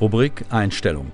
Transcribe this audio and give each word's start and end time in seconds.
Rubrik 0.00 0.46
Einstellung. 0.48 1.12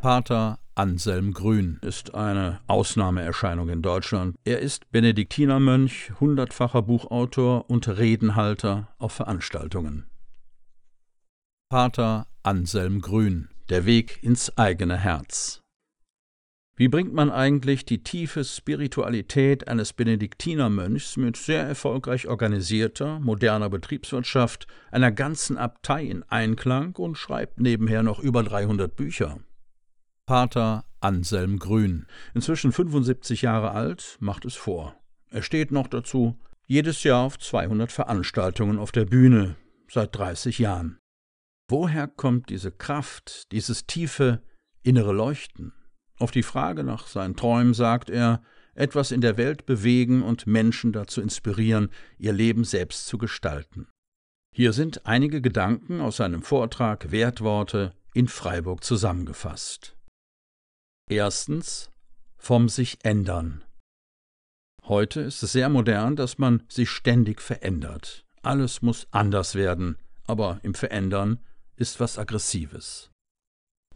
Pater 0.00 0.60
Anselm 0.76 1.32
Grün 1.32 1.80
ist 1.82 2.14
eine 2.14 2.60
Ausnahmeerscheinung 2.68 3.68
in 3.68 3.82
Deutschland. 3.82 4.36
Er 4.44 4.60
ist 4.60 4.88
Benediktinermönch, 4.92 6.12
hundertfacher 6.20 6.82
Buchautor 6.82 7.68
und 7.68 7.88
Redenhalter 7.88 8.94
auf 8.98 9.14
Veranstaltungen. 9.14 10.06
Pater 11.68 12.28
Anselm 12.44 13.00
Grün 13.00 13.48
Der 13.70 13.86
Weg 13.86 14.22
ins 14.22 14.56
eigene 14.56 14.96
Herz 14.96 15.65
wie 16.78 16.88
bringt 16.88 17.14
man 17.14 17.30
eigentlich 17.30 17.86
die 17.86 18.02
tiefe 18.02 18.44
Spiritualität 18.44 19.66
eines 19.66 19.94
Benediktinermönchs 19.94 21.16
mit 21.16 21.38
sehr 21.38 21.62
erfolgreich 21.62 22.28
organisierter, 22.28 23.18
moderner 23.18 23.70
Betriebswirtschaft, 23.70 24.66
einer 24.90 25.10
ganzen 25.10 25.56
Abtei 25.56 26.04
in 26.04 26.22
Einklang 26.24 26.94
und 26.96 27.16
schreibt 27.16 27.60
nebenher 27.60 28.02
noch 28.02 28.18
über 28.18 28.42
300 28.42 28.94
Bücher? 28.94 29.38
Pater 30.26 30.84
Anselm 31.00 31.58
Grün, 31.58 32.06
inzwischen 32.34 32.72
75 32.72 33.40
Jahre 33.40 33.70
alt, 33.70 34.18
macht 34.20 34.44
es 34.44 34.54
vor. 34.54 34.94
Er 35.30 35.42
steht 35.42 35.70
noch 35.70 35.86
dazu 35.86 36.38
jedes 36.66 37.04
Jahr 37.04 37.22
auf 37.24 37.38
200 37.38 37.90
Veranstaltungen 37.90 38.78
auf 38.78 38.92
der 38.92 39.06
Bühne, 39.06 39.56
seit 39.88 40.14
30 40.14 40.58
Jahren. 40.58 40.98
Woher 41.68 42.06
kommt 42.06 42.50
diese 42.50 42.70
Kraft, 42.70 43.50
dieses 43.52 43.86
tiefe 43.86 44.42
innere 44.82 45.12
Leuchten? 45.12 45.72
Auf 46.18 46.30
die 46.30 46.42
Frage 46.42 46.82
nach 46.82 47.06
seinen 47.06 47.36
Träumen 47.36 47.74
sagt 47.74 48.10
er, 48.10 48.42
etwas 48.74 49.10
in 49.10 49.20
der 49.20 49.36
Welt 49.36 49.66
bewegen 49.66 50.22
und 50.22 50.46
Menschen 50.46 50.92
dazu 50.92 51.20
inspirieren, 51.20 51.90
ihr 52.18 52.32
Leben 52.32 52.64
selbst 52.64 53.06
zu 53.06 53.18
gestalten. 53.18 53.88
Hier 54.54 54.72
sind 54.72 55.06
einige 55.06 55.40
Gedanken 55.40 56.00
aus 56.00 56.16
seinem 56.16 56.42
Vortrag 56.42 57.10
Wertworte 57.10 57.92
in 58.14 58.28
Freiburg 58.28 58.82
zusammengefasst. 58.84 59.96
Erstens 61.10 61.90
vom 62.38 62.68
sich 62.68 62.98
ändern. 63.02 63.64
Heute 64.84 65.20
ist 65.20 65.42
es 65.42 65.52
sehr 65.52 65.68
modern, 65.68 66.16
dass 66.16 66.38
man 66.38 66.62
sich 66.68 66.90
ständig 66.90 67.42
verändert. 67.42 68.24
Alles 68.42 68.82
muss 68.82 69.06
anders 69.10 69.54
werden, 69.54 69.98
aber 70.26 70.60
im 70.62 70.74
Verändern 70.74 71.40
ist 71.76 72.00
was 72.00 72.18
Aggressives. 72.18 73.10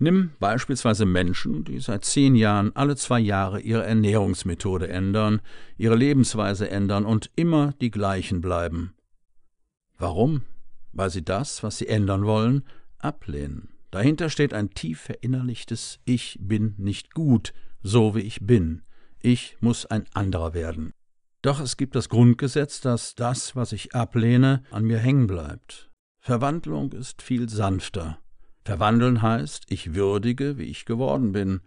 Nimm 0.03 0.31
beispielsweise 0.41 1.05
Menschen, 1.05 1.62
die 1.65 1.79
seit 1.79 2.06
zehn 2.06 2.34
Jahren 2.34 2.75
alle 2.75 2.97
zwei 2.97 3.20
Jahre 3.20 3.61
ihre 3.61 3.84
Ernährungsmethode 3.84 4.89
ändern, 4.89 5.42
ihre 5.77 5.95
Lebensweise 5.95 6.70
ändern 6.70 7.05
und 7.05 7.31
immer 7.37 7.75
die 7.83 7.91
gleichen 7.91 8.41
bleiben. 8.41 8.95
Warum? 9.98 10.41
Weil 10.92 11.11
sie 11.11 11.23
das, 11.23 11.62
was 11.62 11.77
sie 11.77 11.87
ändern 11.87 12.25
wollen, 12.25 12.65
ablehnen. 12.98 13.75
Dahinter 13.91 14.31
steht 14.31 14.55
ein 14.55 14.70
tief 14.70 15.01
verinnerlichtes 15.01 16.01
Ich 16.07 16.39
bin 16.41 16.75
nicht 16.79 17.12
gut, 17.12 17.53
so 17.83 18.14
wie 18.14 18.20
ich 18.20 18.47
bin. 18.47 18.81
Ich 19.20 19.59
muss 19.61 19.85
ein 19.85 20.07
anderer 20.14 20.55
werden. 20.55 20.95
Doch 21.42 21.61
es 21.61 21.77
gibt 21.77 21.95
das 21.95 22.09
Grundgesetz, 22.09 22.81
dass 22.81 23.14
das, 23.17 23.55
was 23.55 23.73
ich 23.73 23.95
ablehne, 23.95 24.62
an 24.70 24.85
mir 24.85 24.98
hängen 24.98 25.27
bleibt. 25.27 25.91
Verwandlung 26.20 26.92
ist 26.92 27.20
viel 27.20 27.51
sanfter. 27.51 28.19
Verwandeln 28.71 29.21
heißt, 29.21 29.65
ich 29.69 29.97
würdige, 29.97 30.57
wie 30.57 30.63
ich 30.63 30.85
geworden 30.85 31.33
bin. 31.33 31.61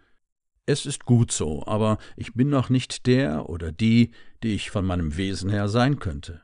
Es 0.64 0.86
ist 0.86 1.04
gut 1.04 1.32
so, 1.32 1.62
aber 1.66 1.98
ich 2.16 2.32
bin 2.32 2.48
noch 2.48 2.70
nicht 2.70 3.04
der 3.04 3.50
oder 3.50 3.72
die, 3.72 4.12
die 4.42 4.54
ich 4.54 4.70
von 4.70 4.86
meinem 4.86 5.18
Wesen 5.18 5.50
her 5.50 5.68
sein 5.68 5.98
könnte. 5.98 6.40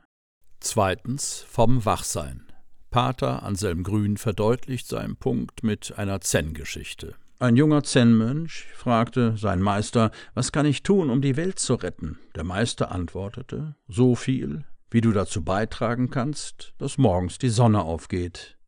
Zweitens 0.59 1.43
vom 1.49 1.83
Wachsein. 1.83 2.43
Pater 2.91 3.41
Anselm 3.41 3.81
Grün 3.81 4.17
verdeutlicht 4.17 4.87
seinen 4.87 5.15
Punkt 5.15 5.63
mit 5.63 5.97
einer 5.97 6.21
Zen-Geschichte. 6.21 7.15
Ein 7.39 7.55
junger 7.55 7.81
Zen-Mönch 7.81 8.67
fragte 8.75 9.37
seinen 9.37 9.63
Meister, 9.63 10.11
was 10.35 10.51
kann 10.51 10.67
ich 10.67 10.83
tun, 10.83 11.09
um 11.09 11.23
die 11.23 11.37
Welt 11.37 11.57
zu 11.57 11.73
retten? 11.73 12.19
Der 12.35 12.43
Meister 12.43 12.91
antwortete, 12.91 13.75
so 13.87 14.13
viel, 14.13 14.63
wie 14.91 15.01
du 15.01 15.11
dazu 15.11 15.43
beitragen 15.43 16.11
kannst, 16.11 16.75
dass 16.77 16.99
morgens 16.99 17.39
die 17.39 17.49
Sonne 17.49 17.81
aufgeht. 17.81 18.59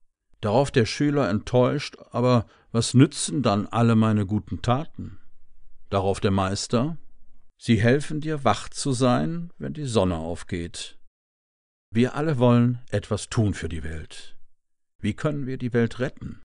Darauf 0.44 0.72
der 0.72 0.86
Schüler 0.86 1.30
enttäuscht, 1.30 1.96
aber 2.12 2.46
was 2.74 2.94
nützen 2.94 3.44
dann 3.44 3.66
alle 3.68 3.96
meine 3.96 4.26
guten 4.26 4.62
Taten? 4.62 5.18
Darauf 5.90 6.20
der 6.20 6.32
Meister, 6.32 6.98
sie 7.58 7.80
helfen 7.80 8.20
dir 8.20 8.44
wach 8.44 8.68
zu 8.68 8.92
sein, 8.92 9.52
wenn 9.58 9.74
die 9.74 9.86
Sonne 9.86 10.18
aufgeht. 10.18 10.98
Wir 11.92 12.16
alle 12.16 12.40
wollen 12.40 12.80
etwas 12.90 13.30
tun 13.30 13.54
für 13.54 13.70
die 13.70 13.86
Welt. 13.86 14.36
Wie 15.00 15.14
können 15.14 15.48
wir 15.48 15.58
die 15.58 15.72
Welt 15.72 16.00
retten? 16.00 16.42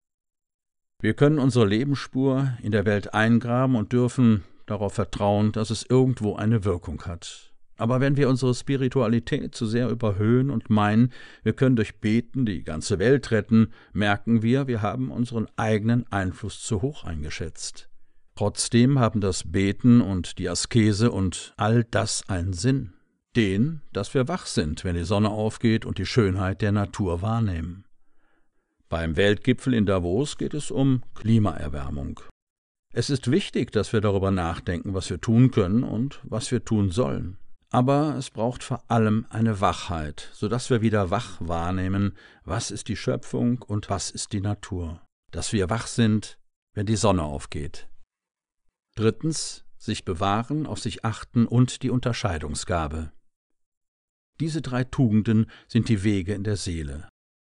Wir 1.02 1.14
können 1.14 1.40
unsere 1.40 1.66
Lebensspur 1.66 2.56
in 2.62 2.70
der 2.70 2.84
Welt 2.84 3.14
eingraben 3.14 3.74
und 3.74 3.92
dürfen 3.92 4.44
darauf 4.66 4.94
vertrauen, 4.94 5.50
dass 5.50 5.70
es 5.70 5.82
irgendwo 5.82 6.36
eine 6.36 6.64
Wirkung 6.64 7.04
hat. 7.04 7.47
Aber 7.78 8.00
wenn 8.00 8.16
wir 8.16 8.28
unsere 8.28 8.54
Spiritualität 8.54 9.54
zu 9.54 9.64
sehr 9.64 9.88
überhöhen 9.88 10.50
und 10.50 10.68
meinen, 10.68 11.12
wir 11.44 11.52
können 11.52 11.76
durch 11.76 12.00
Beten 12.00 12.44
die 12.44 12.64
ganze 12.64 12.98
Welt 12.98 13.30
retten, 13.30 13.68
merken 13.92 14.42
wir, 14.42 14.66
wir 14.66 14.82
haben 14.82 15.12
unseren 15.12 15.46
eigenen 15.56 16.04
Einfluss 16.10 16.60
zu 16.60 16.82
hoch 16.82 17.04
eingeschätzt. 17.04 17.88
Trotzdem 18.34 18.98
haben 18.98 19.20
das 19.20 19.50
Beten 19.50 20.00
und 20.00 20.38
die 20.38 20.48
Askese 20.48 21.12
und 21.12 21.54
all 21.56 21.84
das 21.84 22.28
einen 22.28 22.52
Sinn. 22.52 22.94
Den, 23.36 23.82
dass 23.92 24.12
wir 24.12 24.26
wach 24.26 24.46
sind, 24.46 24.84
wenn 24.84 24.96
die 24.96 25.04
Sonne 25.04 25.30
aufgeht 25.30 25.86
und 25.86 25.98
die 25.98 26.06
Schönheit 26.06 26.62
der 26.62 26.72
Natur 26.72 27.22
wahrnehmen. 27.22 27.84
Beim 28.88 29.16
Weltgipfel 29.16 29.74
in 29.74 29.86
Davos 29.86 30.36
geht 30.36 30.54
es 30.54 30.72
um 30.72 31.02
Klimaerwärmung. 31.14 32.20
Es 32.92 33.10
ist 33.10 33.30
wichtig, 33.30 33.70
dass 33.70 33.92
wir 33.92 34.00
darüber 34.00 34.30
nachdenken, 34.30 34.94
was 34.94 35.10
wir 35.10 35.20
tun 35.20 35.52
können 35.52 35.84
und 35.84 36.20
was 36.24 36.50
wir 36.50 36.64
tun 36.64 36.90
sollen. 36.90 37.36
Aber 37.70 38.14
es 38.16 38.30
braucht 38.30 38.62
vor 38.62 38.82
allem 38.90 39.26
eine 39.28 39.60
Wachheit, 39.60 40.30
so 40.32 40.48
dass 40.48 40.70
wir 40.70 40.80
wieder 40.80 41.10
wach 41.10 41.36
wahrnehmen, 41.40 42.16
was 42.44 42.70
ist 42.70 42.88
die 42.88 42.96
Schöpfung 42.96 43.60
und 43.60 43.90
was 43.90 44.10
ist 44.10 44.32
die 44.32 44.40
Natur. 44.40 45.02
Dass 45.30 45.52
wir 45.52 45.68
wach 45.68 45.86
sind, 45.86 46.38
wenn 46.74 46.86
die 46.86 46.96
Sonne 46.96 47.22
aufgeht. 47.22 47.88
Drittens, 48.94 49.64
sich 49.76 50.04
bewahren, 50.04 50.66
auf 50.66 50.80
sich 50.80 51.04
achten 51.04 51.46
und 51.46 51.82
die 51.82 51.90
Unterscheidungsgabe. 51.90 53.12
Diese 54.40 54.62
drei 54.62 54.84
Tugenden 54.84 55.50
sind 55.66 55.88
die 55.88 56.02
Wege 56.04 56.34
in 56.34 56.44
der 56.44 56.56
Seele. 56.56 57.08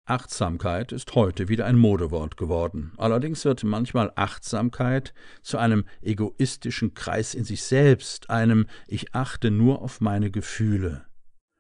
Achtsamkeit 0.10 0.92
ist 0.92 1.14
heute 1.16 1.48
wieder 1.48 1.66
ein 1.66 1.78
Modewort 1.78 2.38
geworden. 2.38 2.94
Allerdings 2.98 3.46
wird 3.46 3.64
manchmal 3.64 4.12
Achtsamkeit 4.16 5.14
zu 5.42 5.58
einem 5.58 5.86
egoistischen 6.02 6.94
Kreis 6.94 7.34
in 7.34 7.44
sich 7.44 7.64
selbst, 7.64 8.30
einem 8.30 8.66
Ich 8.88 9.14
achte 9.14 9.52
nur 9.52 9.82
auf 9.82 10.02
meine 10.02 10.32
Gefühle. 10.32 11.06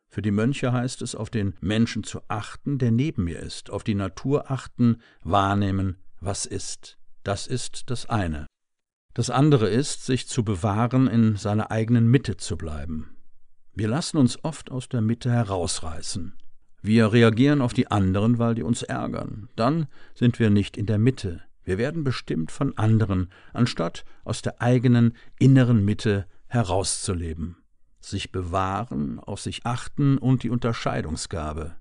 Für 0.09 0.23
die 0.23 0.31
Mönche 0.31 0.73
heißt 0.73 1.03
es, 1.03 1.13
auf 1.13 1.29
den 1.29 1.53
Menschen 1.61 2.03
zu 2.03 2.21
achten, 2.27 2.79
der 2.79 2.91
neben 2.91 3.25
mir 3.25 3.39
ist, 3.39 3.69
auf 3.69 3.83
die 3.83 3.95
Natur 3.95 4.49
achten, 4.49 5.01
wahrnehmen, 5.23 5.97
was 6.19 6.45
ist. 6.45 6.97
Das 7.23 7.45
ist 7.45 7.91
das 7.91 8.07
eine. 8.07 8.47
Das 9.13 9.29
andere 9.29 9.69
ist, 9.69 10.05
sich 10.05 10.27
zu 10.27 10.43
bewahren, 10.43 11.07
in 11.07 11.35
seiner 11.35 11.69
eigenen 11.69 12.07
Mitte 12.07 12.38
zu 12.38 12.57
bleiben. 12.57 13.17
Wir 13.73 13.88
lassen 13.88 14.17
uns 14.17 14.43
oft 14.43 14.71
aus 14.71 14.89
der 14.89 15.01
Mitte 15.01 15.31
herausreißen. 15.31 16.33
Wir 16.81 17.12
reagieren 17.12 17.62
auf 17.62 17.73
die 17.73 17.91
anderen, 17.91 18.40
weil 18.40 18.56
die 18.56 18.63
uns 18.63 18.84
ärgern. 18.84 19.50
Dann 19.56 19.88
sind 20.16 20.40
wir 20.40 20.50
nicht 20.50 20.78
in 20.78 20.85
der 20.85 20.97
Mitte. 20.97 21.41
Wir 21.63 21.78
werden 21.78 22.03
bestimmt 22.03 22.51
von 22.51 22.78
anderen, 22.78 23.29
anstatt 23.53 24.06
aus 24.23 24.41
der 24.41 24.62
eigenen 24.62 25.16
inneren 25.38 25.84
Mitte 25.84 26.25
herauszuleben. 26.47 27.57
Sich 28.00 28.31
bewahren, 28.31 29.19
auf 29.19 29.42
sich 29.42 29.65
achten 29.65 30.18
und 30.18 30.44
die 30.44 30.50
Unterscheidungsgabe. 30.50 31.75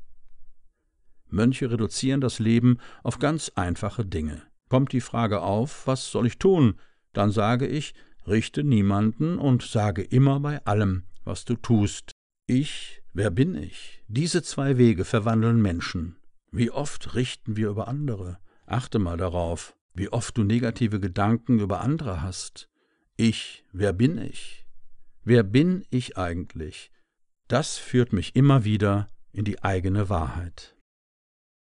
Mönche 1.30 1.70
reduzieren 1.70 2.20
das 2.20 2.38
Leben 2.38 2.78
auf 3.02 3.18
ganz 3.18 3.52
einfache 3.54 4.04
Dinge. 4.04 4.42
Kommt 4.68 4.92
die 4.92 5.00
Frage 5.00 5.40
auf, 5.42 5.86
was 5.86 6.10
soll 6.10 6.26
ich 6.26 6.38
tun? 6.38 6.74
Dann 7.12 7.30
sage 7.30 7.66
ich, 7.66 7.94
richte 8.26 8.64
niemanden 8.64 9.38
und 9.38 9.62
sage 9.62 10.02
immer 10.02 10.40
bei 10.40 10.64
allem, 10.66 11.04
was 11.24 11.44
du 11.44 11.54
tust. 11.54 12.10
Ich 12.46 12.97
Wer 13.12 13.30
bin 13.30 13.54
ich? 13.54 14.02
Diese 14.08 14.42
zwei 14.42 14.78
Wege 14.78 15.04
verwandeln 15.04 15.60
Menschen. 15.60 16.16
Wie 16.50 16.70
oft 16.70 17.14
richten 17.14 17.56
wir 17.56 17.68
über 17.68 17.88
andere? 17.88 18.38
Achte 18.66 18.98
mal 18.98 19.16
darauf, 19.16 19.76
wie 19.94 20.10
oft 20.10 20.36
du 20.36 20.44
negative 20.44 21.00
Gedanken 21.00 21.58
über 21.58 21.80
andere 21.80 22.22
hast. 22.22 22.68
Ich, 23.16 23.64
wer 23.72 23.92
bin 23.92 24.18
ich? 24.18 24.66
Wer 25.24 25.42
bin 25.42 25.84
ich 25.90 26.16
eigentlich? 26.16 26.90
Das 27.48 27.78
führt 27.78 28.12
mich 28.12 28.36
immer 28.36 28.64
wieder 28.64 29.08
in 29.32 29.44
die 29.44 29.62
eigene 29.62 30.08
Wahrheit. 30.08 30.76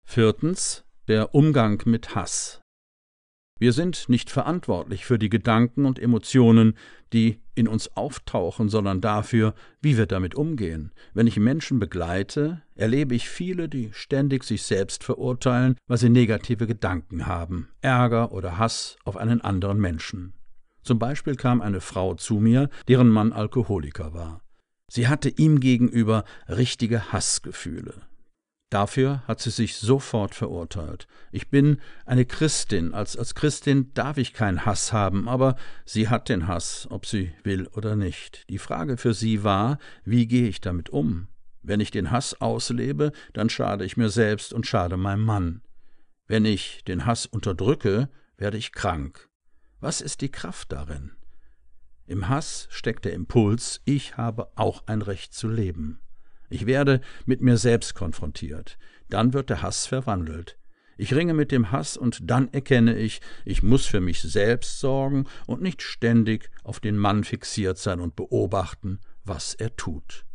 Viertens 0.05 0.85
der 1.09 1.35
Umgang 1.35 1.83
mit 1.87 2.15
Hass. 2.15 2.61
Wir 3.61 3.75
sind 3.75 4.09
nicht 4.09 4.31
verantwortlich 4.31 5.05
für 5.05 5.19
die 5.19 5.29
Gedanken 5.29 5.85
und 5.85 5.99
Emotionen, 5.99 6.79
die 7.13 7.43
in 7.55 7.69
uns 7.69 7.95
auftauchen, 7.95 8.71
sondern 8.71 9.03
dafür, 9.03 9.53
wie 9.83 9.99
wir 9.99 10.07
damit 10.07 10.35
umgehen. 10.35 10.93
Wenn 11.13 11.27
ich 11.27 11.39
Menschen 11.39 11.79
begleite, 11.79 12.63
erlebe 12.75 13.15
ich 13.15 13.29
viele, 13.29 13.69
die 13.69 13.91
ständig 13.93 14.45
sich 14.45 14.63
selbst 14.63 15.05
verurteilen, 15.05 15.77
weil 15.87 15.99
sie 15.99 16.09
negative 16.09 16.67
Gedanken 16.67 17.27
haben, 17.27 17.69
Ärger 17.83 18.33
oder 18.33 18.57
Hass 18.57 18.97
auf 19.05 19.19
einen 19.19 19.43
anderen 19.43 19.79
Menschen. 19.79 20.33
Zum 20.83 20.99
Beispiel 20.99 21.35
kam 21.35 21.61
eine 21.61 21.83
Frau 21.83 22.15
zu 22.15 22.37
mir, 22.37 22.71
deren 22.89 23.11
Mann 23.11 23.35
Alkoholiker 23.35 24.15
war. 24.15 24.41
Sie 24.89 25.07
hatte 25.07 25.29
ihm 25.29 25.61
gegenüber 25.61 26.25
richtige 26.49 27.13
Hassgefühle. 27.13 27.93
Dafür 28.71 29.25
hat 29.27 29.41
sie 29.41 29.51
sich 29.51 29.77
sofort 29.77 30.37
verurteilt. 30.37 31.09
Ich 31.33 31.51
bin 31.51 31.81
eine 32.07 32.25
Christin, 32.25 32.95
als, 32.95 33.17
als 33.17 33.35
Christin 33.35 33.93
darf 33.95 34.17
ich 34.17 34.33
keinen 34.33 34.65
Hass 34.65 34.93
haben, 34.93 35.29
aber 35.29 35.57
sie 35.85 36.09
hat 36.09 36.29
den 36.29 36.47
Hass, 36.47 36.87
ob 36.89 37.05
sie 37.05 37.35
will 37.43 37.67
oder 37.75 37.97
nicht. 37.97 38.49
Die 38.49 38.59
Frage 38.59 38.97
für 38.97 39.13
sie 39.13 39.43
war, 39.43 39.79
wie 40.05 40.29
gehe 40.29 40.49
ich 40.49 40.61
damit 40.61 40.89
um? 40.89 41.27
Wenn 41.63 41.81
ich 41.81 41.91
den 41.91 42.13
Hass 42.13 42.41
auslebe, 42.41 43.11
dann 43.33 43.51
schade 43.51 43.85
ich 43.85 43.97
mir 43.97 44.09
selbst 44.09 44.53
und 44.53 44.69
schade 44.69 44.97
meinem 44.97 45.25
Mann. 45.25 45.63
Wenn 46.29 46.45
ich 46.45 46.85
den 46.85 47.07
Hass 47.07 47.27
unterdrücke, 47.27 48.09
werde 48.37 48.57
ich 48.57 48.73
krank. 48.73 49.29
Was 49.81 50.01
ist 50.01 50.21
die 50.21 50.31
Kraft 50.31 50.71
darin? 50.71 51.11
Im 52.07 52.29
Hass 52.29 52.69
steckt 52.71 53.05
der 53.05 53.15
Impuls, 53.15 53.81
ich 53.85 54.17
habe 54.17 54.53
auch 54.55 54.87
ein 54.87 55.03
Recht 55.03 55.35
zu 55.35 55.49
leben. 55.49 56.01
Ich 56.51 56.67
werde 56.67 57.01
mit 57.25 57.41
mir 57.41 57.57
selbst 57.57 57.95
konfrontiert. 57.95 58.77
Dann 59.09 59.33
wird 59.33 59.49
der 59.51 59.63
Hass 59.63 59.87
verwandelt. 59.87 60.59
Ich 60.99 61.15
ringe 61.15 61.33
mit 61.33 61.51
dem 61.51 61.71
Hass 61.71 61.97
und 61.97 62.31
dann 62.31 62.53
erkenne 62.53 62.99
ich, 62.99 63.23
ich 63.47 63.63
muss 63.63 63.87
für 63.87 64.01
mich 64.01 64.21
selbst 64.21 64.81
sorgen 64.81 65.27
und 65.47 65.63
nicht 65.63 65.81
ständig 65.81 66.51
auf 66.63 66.79
den 66.79 66.99
Mann 66.99 67.25
fixiert 67.25 67.79
sein 67.79 68.01
und 68.01 68.17
beobachten, 68.17 69.01
was 69.25 69.55
er 69.55 69.75
tut. 69.77 70.27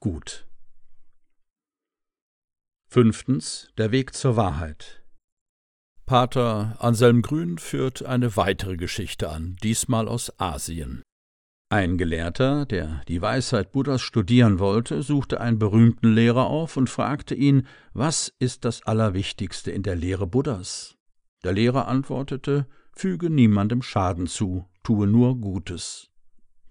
Gut. 0.00 0.46
Fünftens. 2.90 3.70
Der 3.78 3.92
Weg 3.92 4.14
zur 4.14 4.36
Wahrheit. 4.36 5.02
Pater 6.04 6.76
Anselm 6.80 7.22
Grün 7.22 7.56
führt 7.56 8.04
eine 8.04 8.36
weitere 8.36 8.76
Geschichte 8.76 9.30
an, 9.30 9.56
diesmal 9.62 10.06
aus 10.06 10.38
Asien. 10.38 11.02
Ein 11.74 11.98
Gelehrter, 11.98 12.66
der 12.66 13.00
die 13.08 13.20
Weisheit 13.20 13.72
Buddhas 13.72 14.00
studieren 14.00 14.60
wollte, 14.60 15.02
suchte 15.02 15.40
einen 15.40 15.58
berühmten 15.58 16.14
Lehrer 16.14 16.46
auf 16.46 16.76
und 16.76 16.88
fragte 16.88 17.34
ihn, 17.34 17.66
was 17.92 18.32
ist 18.38 18.64
das 18.64 18.86
Allerwichtigste 18.86 19.72
in 19.72 19.82
der 19.82 19.96
Lehre 19.96 20.28
Buddhas? 20.28 20.94
Der 21.42 21.52
Lehrer 21.52 21.88
antwortete, 21.88 22.68
füge 22.92 23.28
niemandem 23.28 23.82
Schaden 23.82 24.28
zu, 24.28 24.68
tue 24.84 25.08
nur 25.08 25.40
Gutes. 25.40 26.10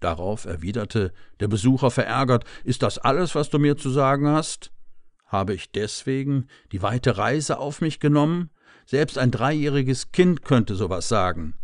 Darauf 0.00 0.46
erwiderte 0.46 1.12
der 1.38 1.48
Besucher 1.48 1.90
verärgert, 1.90 2.44
ist 2.64 2.82
das 2.82 2.96
alles, 2.96 3.34
was 3.34 3.50
du 3.50 3.58
mir 3.58 3.76
zu 3.76 3.90
sagen 3.90 4.28
hast? 4.28 4.72
Habe 5.26 5.52
ich 5.52 5.70
deswegen 5.70 6.46
die 6.72 6.80
weite 6.80 7.18
Reise 7.18 7.58
auf 7.58 7.82
mich 7.82 8.00
genommen? 8.00 8.48
Selbst 8.86 9.18
ein 9.18 9.30
dreijähriges 9.30 10.12
Kind 10.12 10.46
könnte 10.46 10.76
sowas 10.76 11.10
sagen. 11.10 11.56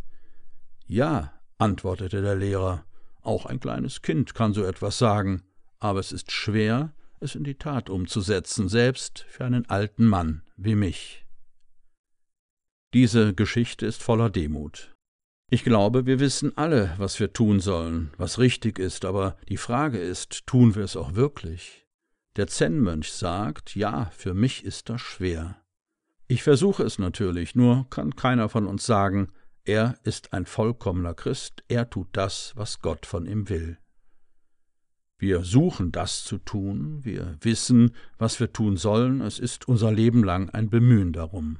Ja, 0.87 1.33
antwortete 1.57 2.21
der 2.21 2.37
Lehrer, 2.37 2.85
auch 3.23 3.47
ein 3.47 3.61
kleines 3.61 4.03
Kind 4.03 4.35
kann 4.35 4.53
so 4.53 4.65
etwas 4.65 4.99
sagen, 4.99 5.43
aber 5.79 6.01
es 6.01 6.13
ist 6.13 6.33
schwer, 6.33 6.93
es 7.21 7.35
in 7.35 7.45
die 7.45 7.57
Tat 7.57 7.91
umzusetzen, 7.91 8.69
selbst 8.69 9.25
für 9.29 9.45
einen 9.45 9.69
alten 9.69 10.07
Mann 10.07 10.43
wie 10.57 10.75
mich. 10.75 11.27
Diese 12.93 13.35
Geschichte 13.35 13.87
ist 13.87 14.03
voller 14.03 14.31
Demut. 14.31 14.95
Ich 15.49 15.65
glaube, 15.65 16.07
wir 16.07 16.21
wissen 16.21 16.57
alle, 16.57 16.95
was 16.97 17.19
wir 17.19 17.33
tun 17.33 17.61
sollen, 17.61 18.13
was 18.17 18.39
richtig 18.39 18.79
ist, 18.79 19.05
aber 19.05 19.37
die 19.49 19.57
Frage 19.57 19.99
ist, 19.99 20.47
tun 20.47 20.75
wir 20.75 20.85
es 20.85 20.97
auch 20.97 21.15
wirklich? 21.15 21.87
Der 22.37 22.47
Zen-Mönch 22.47 23.13
sagt, 23.13 23.75
ja, 23.75 24.11
für 24.17 24.35
mich 24.35 24.65
ist 24.65 24.89
das 24.89 25.01
schwer. 25.01 25.57
Ich 26.29 26.45
versuche 26.45 26.85
es 26.85 27.01
natürlich, 27.01 27.57
nur 27.57 27.89
kann 27.91 28.15
keiner 28.15 28.49
von 28.49 28.69
uns 28.69 28.87
sagen, 28.87 29.33
er 29.65 29.99
ist 30.05 30.33
ein 30.33 30.47
vollkommener 30.47 31.15
Christ, 31.15 31.63
er 31.69 31.89
tut 31.89 32.09
das, 32.13 32.53
was 32.57 32.81
Gott 32.81 33.07
von 33.07 33.27
ihm 33.27 33.49
will. 33.49 33.79
Wir 35.19 35.45
suchen 35.45 35.93
das 35.93 36.25
zu 36.25 36.39
tun, 36.39 37.05
wir 37.05 37.37
wissen, 37.43 37.95
was 38.17 38.41
wir 38.41 38.53
tun 38.53 38.79
sollen, 38.79 39.21
es 39.21 39.39
ist 39.39 39.69
unser 39.69 39.93
Leben 39.93 40.25
lang 40.25 40.49
ein 40.51 40.71
Bemühen 40.71 41.13
darum. 41.13 41.59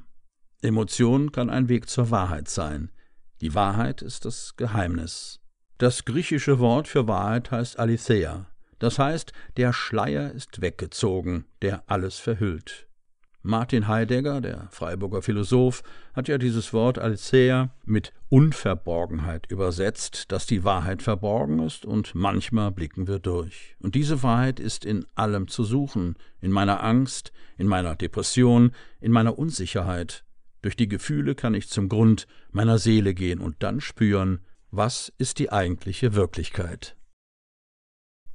Emotion 0.61 1.31
kann 1.31 1.49
ein 1.49 1.69
Weg 1.69 1.87
zur 1.87 2.09
Wahrheit 2.09 2.47
sein. 2.47 2.91
Die 3.39 3.53
Wahrheit 3.53 4.01
ist 4.01 4.25
das 4.25 4.55
Geheimnis. 4.55 5.39
Das 5.77 6.05
griechische 6.05 6.59
Wort 6.59 6.87
für 6.87 7.07
Wahrheit 7.07 7.51
heißt 7.51 7.79
Aletheia. 7.79 8.47
Das 8.79 8.97
heißt, 8.97 9.31
der 9.57 9.73
Schleier 9.73 10.31
ist 10.31 10.61
weggezogen, 10.61 11.45
der 11.61 11.83
alles 11.87 12.17
verhüllt. 12.17 12.87
Martin 13.43 13.87
Heidegger, 13.87 14.39
der 14.39 14.67
Freiburger 14.69 15.23
Philosoph, 15.23 15.81
hat 16.13 16.27
ja 16.27 16.37
dieses 16.37 16.73
Wort 16.73 16.99
Alcea 16.99 17.71
mit 17.85 18.13
Unverborgenheit 18.29 19.49
übersetzt, 19.49 20.31
dass 20.31 20.45
die 20.45 20.63
Wahrheit 20.63 21.01
verborgen 21.01 21.59
ist 21.59 21.83
und 21.83 22.13
manchmal 22.13 22.71
blicken 22.71 23.07
wir 23.07 23.17
durch. 23.17 23.75
Und 23.79 23.95
diese 23.95 24.21
Wahrheit 24.21 24.59
ist 24.59 24.85
in 24.85 25.05
allem 25.15 25.47
zu 25.47 25.63
suchen, 25.63 26.15
in 26.39 26.51
meiner 26.51 26.83
Angst, 26.83 27.31
in 27.57 27.65
meiner 27.67 27.95
Depression, 27.95 28.73
in 28.99 29.11
meiner 29.11 29.39
Unsicherheit. 29.39 30.23
Durch 30.61 30.75
die 30.75 30.87
Gefühle 30.87 31.33
kann 31.33 31.55
ich 31.55 31.67
zum 31.67 31.89
Grund 31.89 32.27
meiner 32.51 32.77
Seele 32.77 33.15
gehen 33.15 33.39
und 33.39 33.55
dann 33.63 33.81
spüren, 33.81 34.41
was 34.69 35.11
ist 35.17 35.39
die 35.39 35.51
eigentliche 35.51 36.13
Wirklichkeit. 36.13 36.95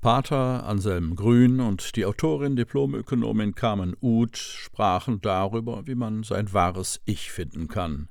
Pater 0.01 0.65
Anselm 0.65 1.17
Grün 1.17 1.61
und 1.61 1.97
die 1.97 2.05
Autorin 2.05 2.55
Diplomökonomin 2.55 3.55
Carmen 3.55 3.97
Uth 4.01 4.37
sprachen 4.37 5.21
darüber, 5.21 5.87
wie 5.87 5.95
man 5.95 6.23
sein 6.23 6.53
wahres 6.53 7.01
Ich 7.07 7.33
finden 7.33 7.67
kann. 7.69 8.09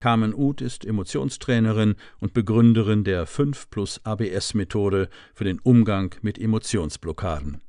Carmen 0.00 0.34
Uth 0.34 0.60
ist 0.60 0.84
Emotionstrainerin 0.84 1.96
und 2.20 2.32
Begründerin 2.32 3.04
der 3.04 3.26
5 3.26 3.70
plus 3.70 4.00
ABS 4.04 4.54
Methode 4.54 5.08
für 5.34 5.44
den 5.44 5.58
Umgang 5.60 6.14
mit 6.22 6.38
Emotionsblockaden. 6.38 7.60